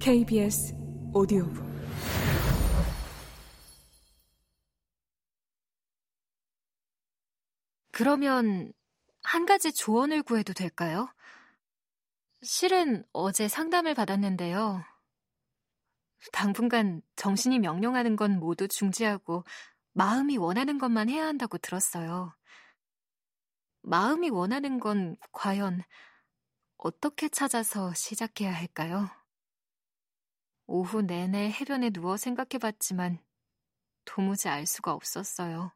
[0.00, 0.74] KBS
[1.12, 1.70] 오디오북
[7.92, 8.72] 그러면
[9.22, 11.12] 한 가지 조언을 구해도 될까요?
[12.42, 14.82] 실은 어제 상담을 받았는데요.
[16.32, 19.44] 당분간 정신이 명령하는 건 모두 중지하고
[19.92, 22.34] 마음이 원하는 것만 해야 한다고 들었어요.
[23.82, 25.82] 마음이 원하는 건 과연
[26.82, 29.10] 어떻게 찾아서 시작해야 할까요?
[30.66, 33.22] 오후 내내 해변에 누워 생각해 봤지만
[34.06, 35.74] 도무지 알 수가 없었어요.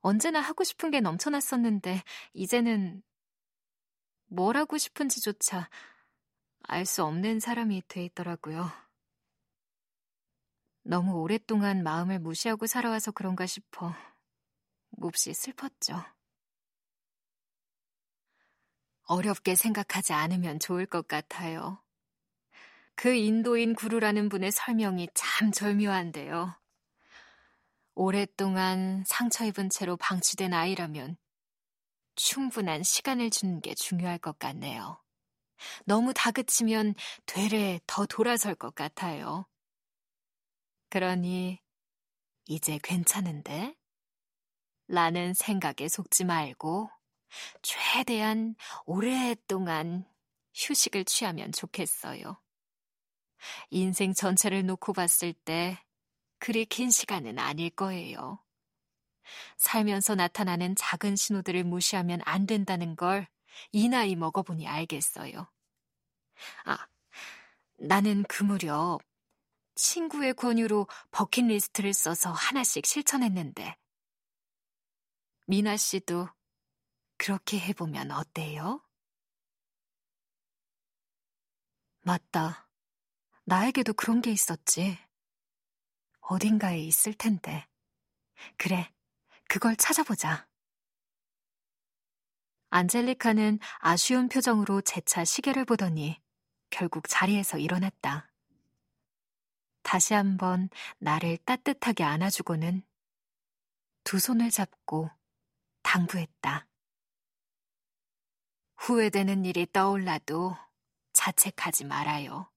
[0.00, 2.02] 언제나 하고 싶은 게 넘쳐났었는데,
[2.34, 3.04] 이제는
[4.26, 5.70] 뭘 하고 싶은지조차
[6.64, 8.68] 알 수 없는 사람이 돼 있더라고요.
[10.82, 13.94] 너무 오랫동안 마음을 무시하고 살아와서 그런가 싶어
[14.90, 16.02] 몹시 슬펐죠.
[19.08, 21.82] 어렵게 생각하지 않으면 좋을 것 같아요.
[22.94, 26.54] 그 인도인 구루라는 분의 설명이 참 절묘한데요.
[27.94, 31.16] 오랫동안 상처 입은 채로 방치된 아이라면
[32.16, 35.02] 충분한 시간을 주는 게 중요할 것 같네요.
[35.86, 36.94] 너무 다그치면
[37.26, 39.46] 되레 더 돌아설 것 같아요.
[40.90, 41.60] 그러니
[42.46, 43.74] 이제 괜찮은데?
[44.86, 46.90] 라는 생각에 속지 말고
[47.62, 48.54] 최대한
[48.86, 50.04] 오랫동안
[50.54, 52.40] 휴식을 취하면 좋겠어요.
[53.70, 55.78] 인생 전체를 놓고 봤을 때
[56.38, 58.40] 그리 긴 시간은 아닐 거예요.
[59.56, 63.26] 살면서 나타나는 작은 신호들을 무시하면 안 된다는 걸
[63.72, 65.48] 이 나이 먹어보니 알겠어요.
[66.64, 66.86] 아,
[67.78, 69.00] 나는 그 무렵
[69.76, 73.76] 친구의 권유로 버킷리스트를 써서 하나씩 실천했는데,
[75.46, 76.28] 미나 씨도
[77.18, 78.82] 그렇게 해보면 어때요?
[82.00, 82.70] 맞다.
[83.44, 84.98] 나에게도 그런 게 있었지.
[86.20, 87.66] 어딘가에 있을 텐데.
[88.56, 88.90] 그래,
[89.48, 90.48] 그걸 찾아보자.
[92.70, 96.20] 안젤리카는 아쉬운 표정으로 재차 시계를 보더니
[96.70, 98.30] 결국 자리에서 일어났다.
[99.82, 102.82] 다시 한번 나를 따뜻하게 안아주고는
[104.04, 105.10] 두 손을 잡고
[105.82, 106.66] 당부했다.
[108.88, 110.56] 후회되는 일이 떠올라도
[111.12, 112.50] 자책하지 말아요.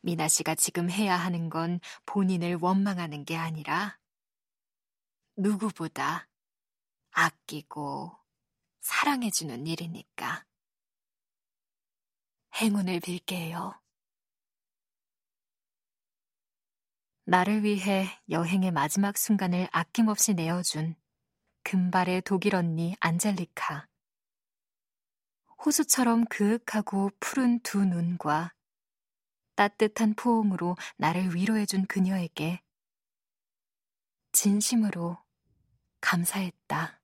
[0.00, 3.98] 미나 씨가 지금 해야 하는 건 본인을 원망하는 게 아니라
[5.34, 6.28] 누구보다
[7.10, 8.16] 아끼고
[8.80, 10.46] 사랑해주는 일이니까.
[12.54, 13.74] 행운을 빌게요.
[17.24, 20.94] 나를 위해 여행의 마지막 순간을 아낌없이 내어준
[21.64, 23.89] 금발의 독일 언니 안젤리카.
[25.64, 28.54] 호수처럼 그윽하고 푸른 두 눈과
[29.56, 32.62] 따뜻한 포옹으로 나를 위로해준 그녀에게
[34.32, 35.18] 진심으로
[36.00, 36.99] 감사했다.